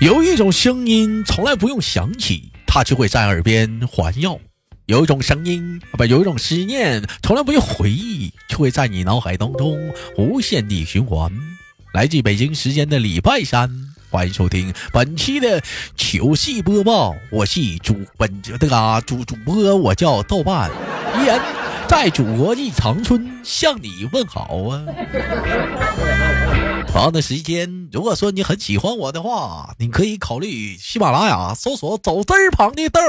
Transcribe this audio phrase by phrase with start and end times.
[0.00, 4.38] 有一种声音从来不用想起，它就会在耳边环绕；
[4.86, 9.76] 有一种声音，不，有一种思念从来不用回忆，就会在你脑海当中
[10.16, 11.32] 无限地循环。
[11.92, 13.68] 来自北京时间的礼拜三，
[14.08, 15.60] 欢迎收听本期的
[15.96, 20.70] 糗戏播报，我是主本这个主主播，我叫豆瓣，
[21.20, 21.42] 依然
[21.88, 24.80] 在祖国的长春向你问好啊。
[26.90, 33.00] 同样的时间，如果说你很喜欢我的话，你可以考虑喜马拉雅搜索“走字旁的豆”，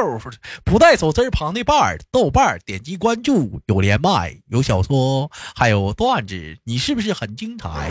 [0.63, 7.89] 不带走字旁的瓣儿豆瓣，点击关注，有连麦，有小说，还有段子，你是不是很精彩？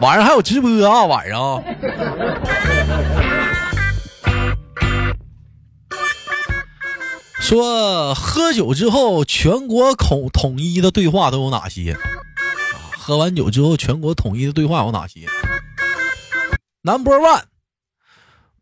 [0.00, 1.62] 晚上还有直播啊，晚上。
[7.40, 11.98] 说喝酒之后全国统统一的对话都有哪些？
[13.10, 15.26] 喝完酒之后，全国统一的对话有哪些
[16.82, 17.42] ？Number one，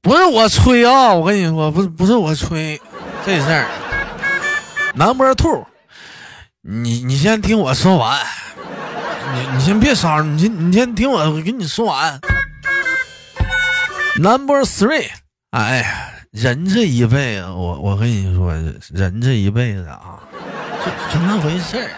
[0.00, 2.80] 不是我吹啊，我跟你说，不是不是我吹
[3.26, 3.66] 这事儿。
[4.94, 5.66] Number two，
[6.62, 8.24] 你你先听我说完，
[9.34, 12.18] 你你先别吵，你先你先听我跟你说完。
[14.18, 15.10] Number three，
[15.50, 18.54] 哎呀，人这一辈子，我我跟你说，
[18.94, 20.18] 人这一辈子啊，
[20.82, 21.90] 就就那回事儿。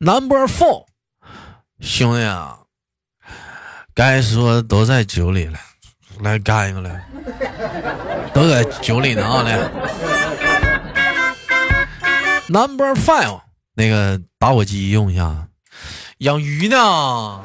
[0.00, 0.84] Number four，
[1.80, 2.56] 兄弟啊，
[3.92, 5.58] 该说都在酒里了，
[6.20, 7.04] 来干一个来，
[8.32, 9.58] 都在酒里呢啊来。
[12.46, 13.40] Number five，
[13.74, 15.48] 那个打火机用一下，
[16.18, 17.42] 养鱼呢。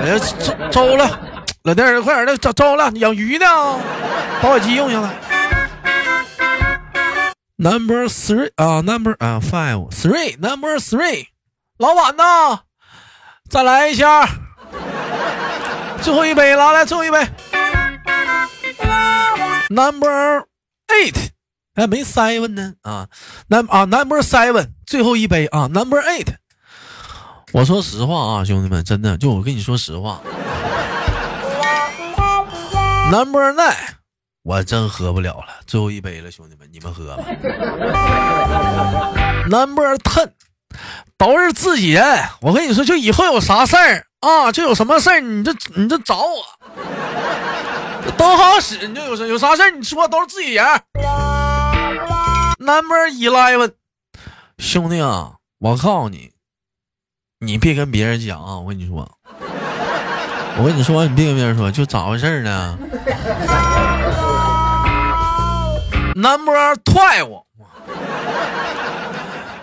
[0.00, 0.18] 哎呀，
[0.72, 1.20] 糟了，
[1.64, 3.44] 老弟儿，快点的，糟了，养鱼呢，
[4.40, 5.14] 打火机用一下来。
[7.58, 11.28] Number three 啊，Number 啊，five three，Number three，
[11.78, 12.60] 老板呐，
[13.48, 14.28] 再来一下，
[16.02, 17.18] 最后一杯了，来最后一杯。
[19.70, 20.44] Number
[20.88, 21.30] eight，
[21.74, 23.08] 哎，没 seven 呢啊
[23.48, 26.34] ，Num 啊，Number seven，最后一杯啊，Number eight。
[27.52, 30.20] 我说实话啊，兄弟们，真的，就我跟你说实话。
[33.10, 33.74] Number nine。
[34.46, 37.24] 我真喝不了了，最后一杯了，兄弟们，你们喝吧。
[39.50, 40.30] Number ten，
[41.18, 42.04] 都是自己人。
[42.40, 46.44] 我跟你说，就以后有啥事儿啊，就有什么事儿，你就你就找我，
[48.16, 48.86] 都好使。
[48.86, 50.64] 你就有有啥事儿，你说都是自己人。
[52.60, 53.72] Number eleven，
[54.58, 56.30] 兄弟啊，我告诉你，
[57.40, 59.10] 你别跟别人讲啊，我跟你说，
[60.56, 62.78] 我跟你说，你别跟别人说，就咋回事呢
[66.16, 67.42] ？Number twelve，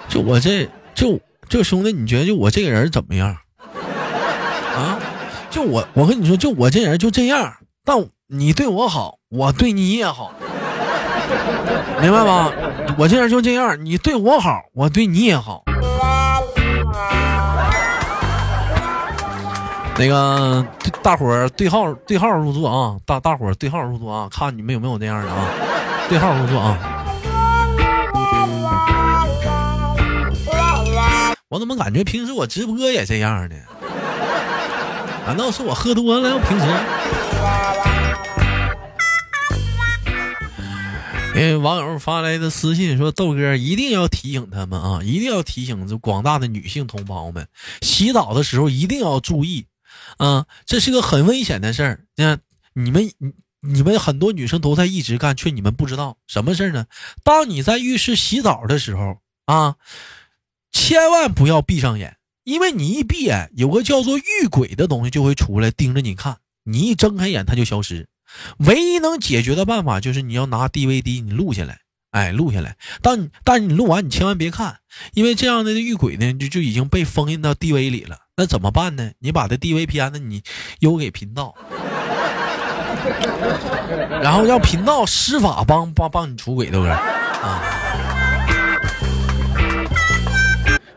[0.08, 1.19] 就我这就
[1.50, 3.36] 就兄弟，你觉得就我这个人怎么样？
[4.75, 5.00] 啊，
[5.50, 7.56] 就我我跟你说，就我这人就这样。
[7.84, 7.97] 但
[8.28, 10.31] 你对我好，我对你也好，
[12.00, 12.52] 明白吗？
[13.00, 15.64] 我这人就这样，你对我好，我对你也好。
[19.97, 20.64] 那个
[21.02, 25.47] 大伙儿对号对号入座啊，大大伙儿对号入座啊，看你们有没有这样的啊。
[26.13, 26.78] 对号入座啊！
[31.50, 33.56] 我怎么感觉平时我直播也这样呢？
[35.25, 36.38] 难道是我喝多了？
[36.38, 36.66] 平时？
[41.34, 47.47] 因为网友发来的私信说：“豆哥一定要提醒他们啊，一定要提醒这广大的女性同胞们，
[47.81, 49.66] 洗澡的时候一定要注意
[50.18, 52.02] 啊，这是个很危险的事儿。
[52.16, 52.40] 你看，
[52.73, 53.09] 你们
[53.66, 56.85] 你们很多女生都在一直干，却你们不知道什么事呢？
[57.24, 59.75] 当你在浴室洗澡的时候啊，
[60.72, 66.40] 千万不要闭上眼，因为你一闭眼，有个叫做浴鬼的东西就会出来盯着你看。
[66.66, 68.09] 你一睁开眼，它就消失。
[68.57, 71.79] 唯一能解决的办法就是你要拿 DVD 你录下来，
[72.12, 72.75] 哎，录下来。
[73.02, 74.79] 但但是你录完，你千万别看，
[75.13, 78.20] 因为这样的浴鬼呢，就就已经被封印到 DV 里了。
[78.35, 79.11] 那怎么办呢？
[79.20, 80.41] 你把这 DV 片子你
[80.79, 81.55] 邮给频道。
[84.22, 86.91] 然后让频道施法帮帮帮你出轨，对不对？
[86.91, 87.61] 啊！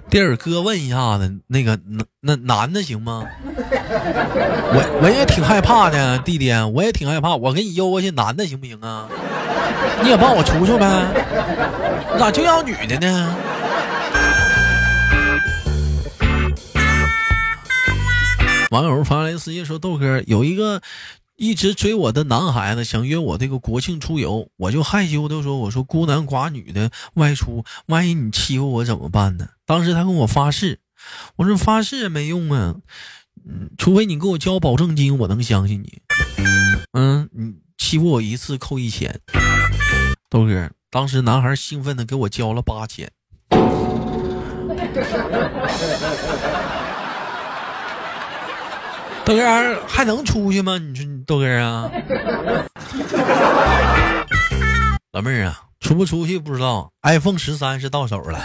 [0.09, 1.79] 弟儿哥问一下子，那个
[2.21, 3.25] 那男的行吗？
[3.45, 7.35] 我我也挺害怕的，弟弟，我也挺害怕。
[7.35, 9.09] 我给你邮过去，男的行不行啊？
[10.03, 10.89] 你也帮我出出呗？
[12.13, 13.35] 你咋就要女的呢？
[18.71, 20.81] 网友发来私信说：“豆哥有一个。”
[21.37, 30.81] 一直追我的男孩子想约我这个国庆出游，我就害羞的说：“我说孤男寡女的外出，万一你欺负我怎么办呢？”当时他跟我发誓，
[31.37, 32.77] 我说发誓也没用啊，
[33.47, 36.01] 嗯，除非你给我交保证金，我能相信你。
[36.93, 39.21] 嗯，你欺负我一次扣一千。
[40.31, 43.11] 豆哥，当时男孩兴奋的给我交了八千。
[49.27, 49.43] 豆哥
[49.89, 50.79] 还能出去吗？
[50.79, 51.91] 你说豆哥啊，
[55.13, 56.89] 老妹儿啊，出不出去不知道。
[57.03, 58.39] iPhone 十三是到手了。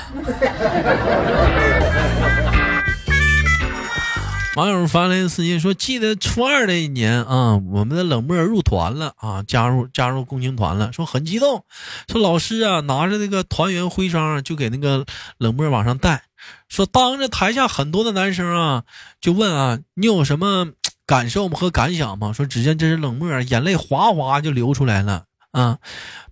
[4.55, 10.91] 网友发来私信说：“记得初二那一年啊，我们的冷漠入团了啊，加入加入共青团了。
[10.91, 11.63] 说很激动，
[12.09, 15.05] 说老师啊拿着那个团员徽章就给那个
[15.37, 16.23] 冷漠往上戴。
[16.67, 18.83] 说当着台下很多的男生啊，
[19.21, 20.67] 就问啊，你有什么
[21.05, 22.33] 感受吗和感想吗？
[22.33, 25.77] 说只见这是冷漠，眼泪哗哗就流出来了啊，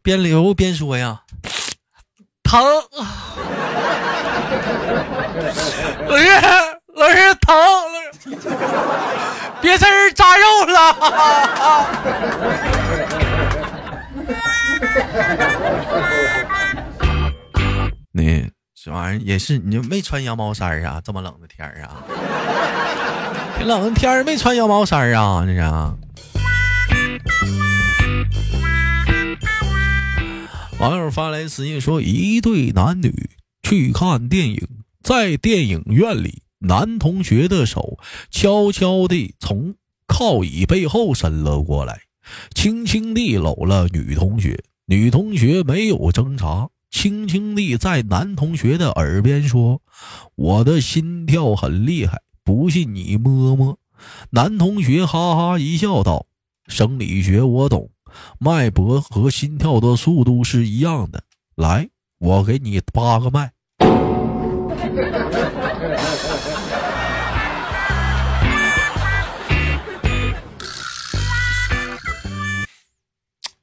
[0.01, 1.21] 边流边说呀，
[2.43, 2.61] 疼，
[6.09, 6.25] 老师
[6.99, 7.55] 老师疼。”
[9.61, 10.95] 别在这扎肉了！
[18.11, 21.01] 你这玩意儿也是，你就没穿羊毛衫啊？
[21.03, 22.03] 这么冷的天儿啊！
[23.57, 25.43] 挺冷的天儿没穿羊毛衫啊？
[25.45, 25.59] 这是。
[30.79, 33.29] 网友发来私信说：一对男女
[33.63, 34.65] 去看电影，
[35.03, 36.43] 在电影院里。
[36.59, 37.97] 男同学的手
[38.29, 39.75] 悄悄地从
[40.07, 42.01] 靠椅背后伸了过来，
[42.53, 44.61] 轻轻地搂了女同学。
[44.85, 49.81] 女同学没有挣扎，轻轻地在男同学的耳边说
[50.35, 53.77] ：“我的心跳很厉害，不信你摸摸。”
[54.31, 56.25] 男同学哈哈一笑，道
[56.67, 57.91] ：“生理学我懂，
[58.39, 61.23] 脉搏和心跳的速度是一样的。
[61.55, 63.51] 来，我给你八个脉。”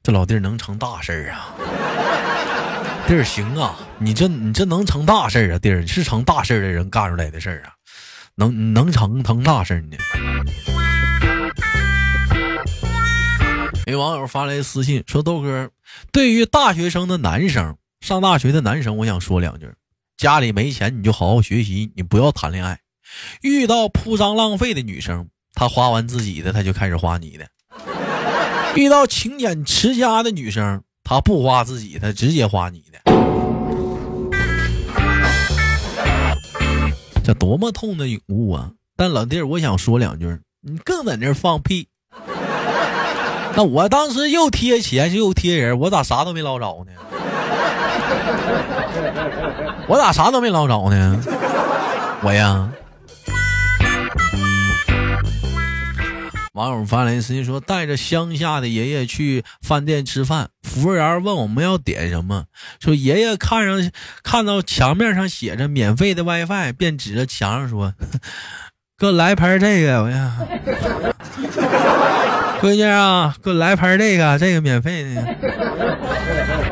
[0.07, 1.53] 这老弟儿能成大事儿啊！
[3.09, 5.59] 弟儿行啊，你这你这能成大事儿啊！
[5.59, 7.75] 弟儿是成大事儿的人干出来的事儿啊，
[8.37, 9.97] 能能成成大事儿呢。
[13.89, 15.71] 有网友发来私信说：“豆哥，
[16.13, 19.69] 对于大学生的男生，上大学的男生，我想说两句：
[20.17, 22.79] 家里没钱，你就好好学习，你不要谈恋爱。
[23.43, 27.45] 遇到铺张浪费的女生，她花完自己的，她就开始花你的。”
[28.77, 32.99] 遇到勤俭持家的女生，她不花自己的，直接花你的，
[37.25, 38.71] 这多么痛的领悟啊！
[38.95, 41.89] 但老弟儿，我想说两句，你更在那放屁。
[43.55, 46.93] 那我当时又贴钱又贴人，我咋啥都没捞着呢？
[49.89, 51.19] 我咋啥都没捞着呢？
[52.23, 52.69] 我呀。
[56.57, 62.45] 网友发来私信说：“带着乡下的爷爷去饭店吃饭，服务员问我们要点什么，
[62.81, 63.91] 说爷爷看上
[64.23, 67.93] 看到墙面上写着免费的 WiFi，便指着墙上说
[68.97, 70.33] ：‘给我来盘这个，我呀，
[72.63, 75.37] 闺女啊，给我来盘这个，这个免费的，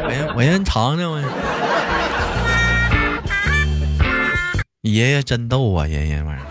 [0.03, 1.21] 我先我先尝尝我。’
[4.81, 6.47] 爷爷真逗啊，爷爷玩意儿，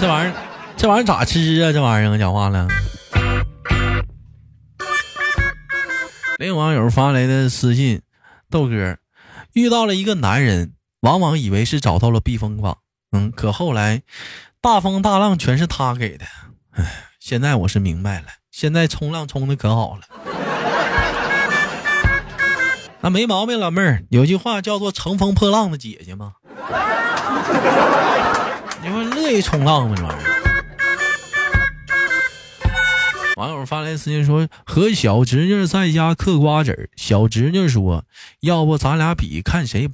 [0.00, 0.32] 这玩意儿。”
[0.78, 1.72] 这玩意儿咋吃啊？
[1.72, 2.68] 这玩意儿讲话了。
[6.38, 8.00] 另网友发来的私信：
[8.48, 8.96] 豆哥
[9.54, 12.78] 遇到了一个男人，往往以为是找到了避风港，
[13.10, 14.02] 嗯，可后来
[14.60, 16.24] 大风大浪全是他给的。
[16.70, 16.84] 唉，
[17.18, 20.02] 现在我是明白了，现在冲浪冲的可好了。
[23.00, 26.34] 那没毛病，老妹儿，有句话叫做“乘风破浪的姐姐”吗？
[28.80, 29.96] 你们乐意冲浪吗？
[29.96, 30.37] 这玩意儿。
[33.38, 38.04] 网友发来私信说：“和小侄女在家嗑瓜子儿，小侄女说
[38.42, 39.88] ：‘要不咱俩比看谁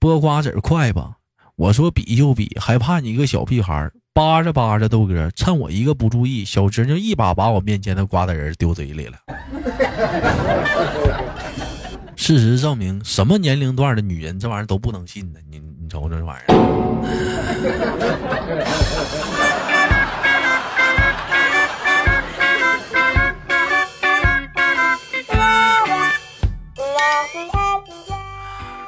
[0.00, 1.16] 剥瓜子儿快吧？’
[1.56, 9.18] 我说：‘比就比，还怕你个小屁孩？’扒着扒着，豆哥趁我一个不注意，小侄女一把把我面前的瓜子仁丢嘴里了。
[12.16, 15.40] 事实证明，什么年龄段的女人这玩意儿都不能信的。
[15.50, 16.56] 你你瞅瞅这玩意儿。”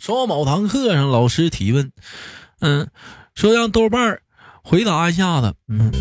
[0.00, 1.92] 说某堂课上，老师提问，
[2.60, 2.88] 嗯，
[3.34, 4.22] 说让豆瓣儿
[4.62, 5.92] 回答一下子，嗯，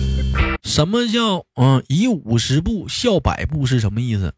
[0.63, 4.33] 什么叫嗯以五十步笑百步是什么意思？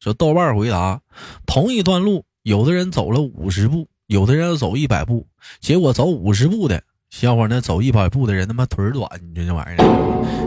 [0.00, 1.00] 说豆瓣儿回答，
[1.46, 5.26] 同一段路，有的人走了五十步，有的人要走一百步，
[5.58, 9.84] 结果走五十步的笑话，那走一百步的人他妈腿短，你说这玩意儿，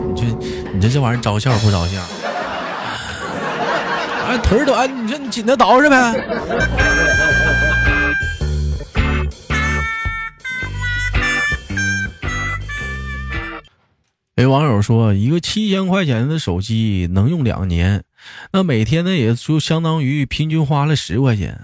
[0.08, 0.24] 你这
[0.72, 2.00] 你这这玩意儿招笑不招笑？
[4.28, 6.14] 哎， 腿短，你说你紧着倒饬呗。
[14.36, 18.04] 有网友说，一个七千块钱的手机能用两年。
[18.54, 21.60] 那每天呢，也就相当于平均花了十块钱。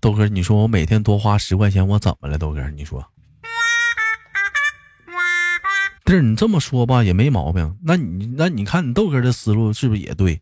[0.00, 2.38] 豆哥，你说我每天多花十块钱，我怎么了？
[2.38, 3.04] 豆哥，你说，
[6.04, 7.76] 弟儿，你这么说吧，也没毛病。
[7.84, 10.40] 那你那你看你豆哥的思路是不是也对？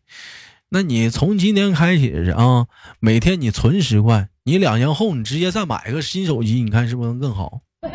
[0.69, 2.67] 那你从今天开始啊，
[2.99, 7.61] 每天你存十块，你两年后你直接再买个新手机，你看是不是能更好？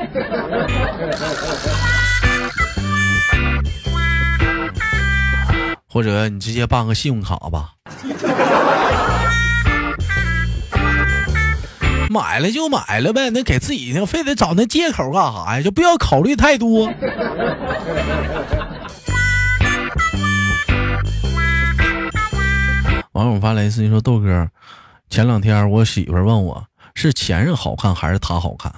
[5.87, 7.75] 或者你直接办个信用卡吧，
[12.12, 15.62] 买了就买了呗，那给自己那非得找那借口干啥呀？
[15.62, 16.92] 就不要考虑太多。
[23.12, 24.49] 网友发来私信说：“豆哥，
[25.11, 26.64] 前两天我媳妇问我
[26.95, 28.73] 是前任好看还是她好看，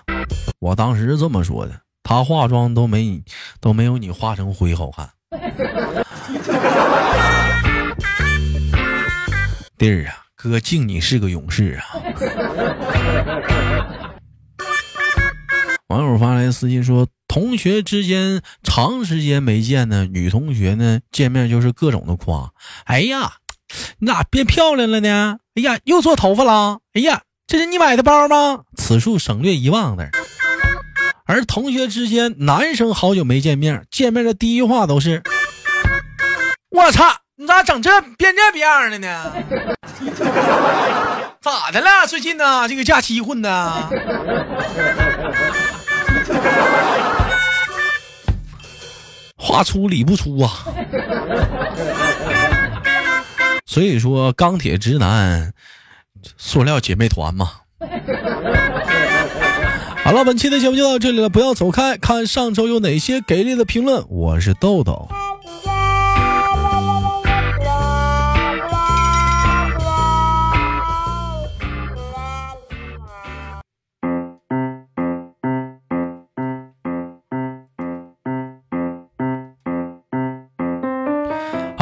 [0.60, 1.72] 我当时是这么说的：
[2.02, 3.22] 她化妆都没你
[3.60, 5.10] 都没有你化成灰好看。
[9.76, 11.84] ”弟儿啊，哥敬你是个勇士啊！
[15.88, 22.52] 网友发来私信说，同学之间长时间没见呢，女同学呢见面就是各种的夸。
[22.84, 23.32] 哎呀，
[23.98, 25.38] 你咋变漂亮了呢？
[25.54, 26.80] 哎呀，又做头发了？
[26.94, 28.64] 哎呀，这是你买的包吗？
[28.76, 30.10] 此处省略遗忘的。
[31.26, 35.22] 而同学之间，男生好久没见面，见面的第一话都是。
[36.70, 37.04] 我操！
[37.36, 39.32] 你咋整这变这逼样的呢？
[41.42, 42.06] 咋的了？
[42.06, 42.68] 最近呢？
[42.68, 43.90] 这个假期混的？
[49.36, 50.64] 话粗理不粗啊！
[53.66, 55.52] 所以说，钢铁直男，
[56.36, 57.50] 塑料姐妹团嘛。
[60.04, 64.04] 好了，本期的节目就到这里了，不要走开，看上周有哪些给力的评论。
[64.08, 65.08] 我是豆豆。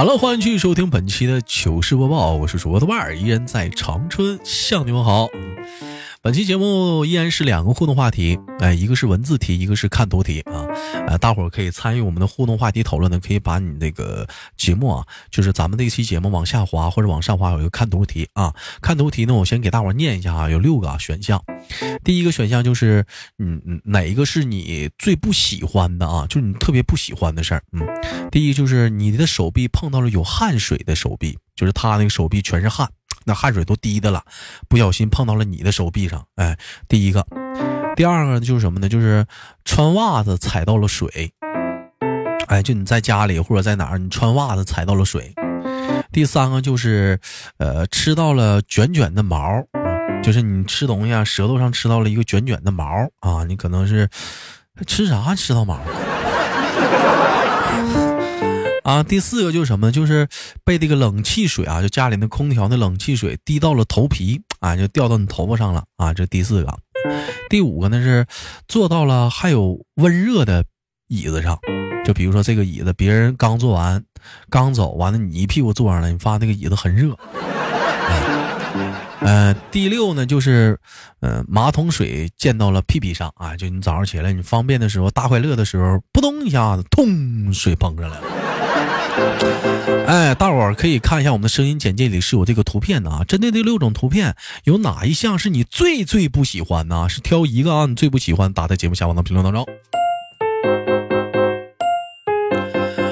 [0.03, 5.29] 好了，欢迎继续收听本期的糗事播报，我是主播的万儿，依然在长春向你们好。
[6.25, 10.63] 本期节目依然是两个互动话题，哎，一个是文字题，一个是看图题啊，
[11.09, 14.25] 呃，大伙儿可以参与我们的互动话题讨论呢，可以把你那个
[14.57, 21.43] 节目啊，就是咱们这期节目往下滑或者往上滑，有一个看图题啊，看图题呢，我先给大伙儿念一下啊，有六个选项，
[22.05, 23.05] 第一个选项就是，
[23.41, 26.25] 嗯嗯，哪一个是你最不喜欢的啊？
[26.29, 27.85] 就是你特别不喜欢的事儿，嗯，
[28.31, 32.89] 第一就是你的手臂碰到了有汗水的手臂，就是他那个手臂全是汗。
[33.25, 34.23] 那汗水都滴的了，
[34.69, 36.57] 不小心碰到了你的手臂上，哎，
[36.89, 37.27] 第一个，
[37.97, 38.89] 第二个就是什么呢？
[38.89, 39.25] 就是
[39.65, 41.33] 穿袜子踩到了水，
[42.49, 45.33] 哎，就你在家里或者在哪儿，你穿袜子踩到了水。
[46.11, 47.19] 第三个就是，
[47.59, 49.65] 呃，吃到了卷卷的毛，
[50.23, 52.85] 就是你吃东西啊，舌头上吃到了一个卷卷的毛
[53.21, 54.09] 啊，你可能是
[54.87, 55.81] 吃啥吃到毛。
[58.83, 59.93] 啊，第四个就是什么？
[59.93, 60.29] 就是
[60.65, 66.13] 被这个冷气水啊，就家里那空调的冷气水滴到了头皮啊，就掉到你头发上了啊。
[66.13, 66.79] 这第四个。
[67.49, 68.27] 第五个呢是
[68.69, 70.65] 坐到了还有温热的
[71.09, 71.59] 椅子上，
[72.05, 74.03] 就比如说这个椅子别人刚坐完，
[74.49, 77.17] 刚走完了，你一屁股坐上了，你发现那个椅子很热。
[79.21, 80.79] 呃，第六呢就是，
[81.21, 88.42] 呃，马桶水溅到了屁屁上啊，就你早上起来你方便的时候，大快乐的时候，扑通一下子，通水喷上来了。
[90.07, 93.25] 哎，大伙儿可以看一下我们的声音简介里是有这个图片的啊。
[93.25, 97.09] 针对这六种图片，有哪一项是你最最不喜欢呢？
[97.09, 99.67] 是挑一个啊，你最不喜欢打在节目下方的评论当中。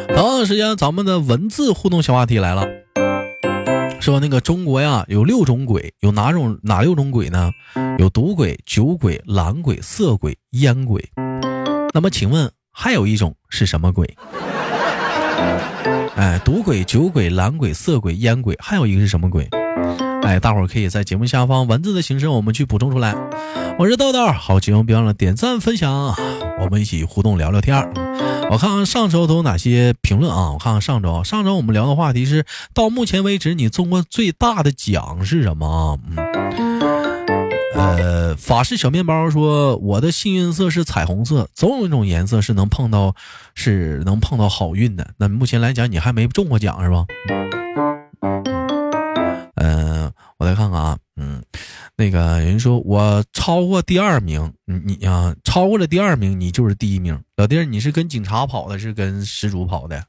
[0.09, 2.67] 同样时间，咱们的文字互动小话题来了。
[4.01, 7.51] 说那个中国呀，有六种鬼，有哪种哪六种鬼呢？
[7.99, 11.11] 有赌鬼、酒鬼、懒鬼、色鬼、烟鬼。
[11.95, 14.17] 那么请问还有一种是什么鬼？
[16.17, 19.49] 哎，赌鬼、酒鬼、懒鬼、色鬼、烟鬼，还有一个是什么鬼？
[20.23, 23.15] 哎，大伙儿可以在节目下方文字的形式，我们去补充出来。
[23.79, 26.15] 我是豆豆，好，节目别忘了点赞分享，
[26.61, 27.91] 我们一起互动聊聊天儿。
[28.51, 30.53] 我看看上周都有哪些评论啊？
[30.53, 32.45] 我看看上周，上周我们聊的话题是
[32.75, 35.99] 到目前为止你中过最大的奖是什么？
[36.11, 37.00] 嗯，
[37.81, 43.15] 呃，法式小面包说我的幸运色是彩虹色，总有一种颜色是能碰到，
[43.55, 45.15] 是能碰到好运的。
[45.17, 47.07] 那目前来讲，你还没中过奖是吧？
[49.57, 51.43] 嗯，我再看看啊，嗯，
[51.97, 57.19] 那个人说我超过第二名，你你啊，超过了第二名，你就是第一名。
[57.37, 60.03] 老弟，你是跟警察跑的，是跟失主跑的？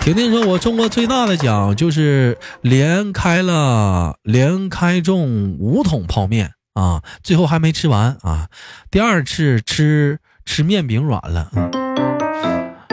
[0.00, 8.48] 婷婷说，我中过最大的奖就是连开了，连开中五桶泡面啊，最后还没吃完啊。
[8.90, 11.50] 第二次吃吃面饼软了，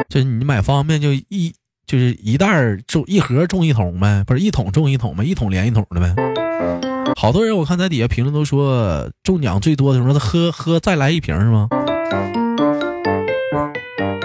[0.10, 1.53] 这你买方便面就一。
[1.88, 6.15] 就是一袋中一盒中一桶呗，不是一桶中一桶呗，一桶连一桶的呗。
[7.17, 11.67] 好多人我看在底下评论都说中奖最多的说他喝喝再来一瓶是吗？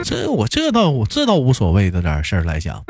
[0.09, 2.85] 这我这倒我这倒无所谓的点事儿来讲。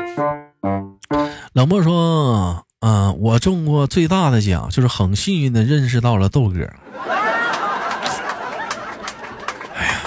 [1.53, 6.59] 冷漠说，嗯，我中过最大的奖就是很幸运的认识到了豆哥。
[9.73, 9.99] 哎呀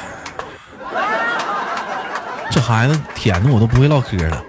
[2.53, 4.45] 这孩子甜的我都不会唠嗑了。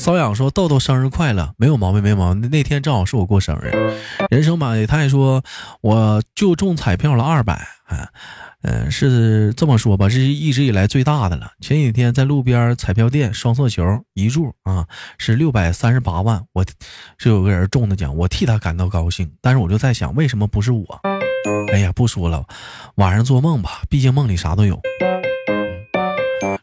[0.00, 2.48] 瘙痒说：“豆豆生日快乐，没有毛病，没有毛病。
[2.50, 3.98] 那天正好是我过生日。”
[4.30, 5.42] 人生百态说
[5.82, 8.08] ：“我就中彩票了二百，哎
[8.62, 11.52] 嗯，是这么说吧，是一直以来最大的了。
[11.60, 16.44] 前几天在路边彩票店双色球一注啊，是六百三十八万。
[16.52, 16.64] 我
[17.18, 19.30] 是有个人中的奖，我替他感到高兴。
[19.40, 21.00] 但是我就在想，为什么不是我？
[21.72, 22.44] 哎呀，不说了，
[22.96, 24.80] 晚上做梦吧，毕竟梦里啥都有。”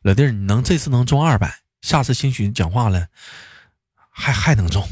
[0.04, 3.08] 老弟儿，你能这次能中二百，下次兴许讲话了，
[4.10, 4.84] 还还能中。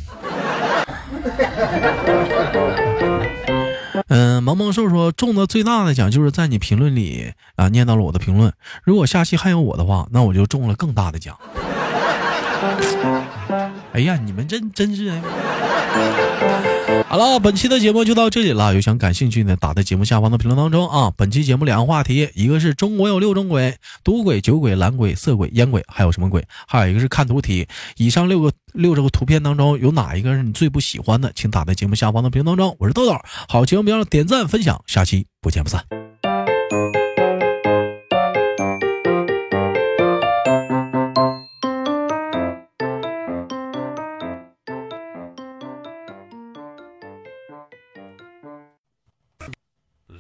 [4.16, 11.36] 嗯，萌萌兽说中的最大的奖就是在你评论里啊念到了我的评论，如果下期还有我的话，那我就中了更大的奖。
[13.94, 15.12] 哎呀，你们真真是。
[17.08, 18.74] 好了，本期的节目就到这里了。
[18.74, 21.14] 有想感兴趣的，打在节目下方的评论当中啊。
[21.16, 26.44] 本期节目两个话题，一个是中国有六种鬼：赌鬼、酒鬼、懒鬼、色鬼、烟鬼，还有什么鬼？
[26.68, 27.68] 还有一个是看图题。
[27.98, 31.32] 以上六个六这个图片当中，有哪一个是你最不喜欢的？
[31.36, 32.76] 请打在节目下方的评论当中。
[32.80, 33.16] 我是豆豆，
[33.48, 36.03] 好，节目别忘了点赞分享，下期不见不散。